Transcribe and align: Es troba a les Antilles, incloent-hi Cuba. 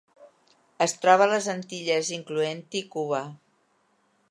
Es 0.85 0.95
troba 1.03 1.27
a 1.27 1.31
les 1.33 1.49
Antilles, 1.53 2.11
incloent-hi 2.17 2.83
Cuba. 2.97 3.23